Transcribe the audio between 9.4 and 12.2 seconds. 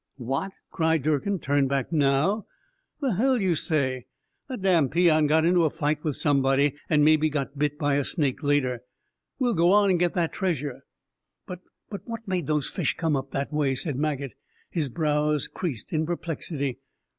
go on and get that treasure." "But but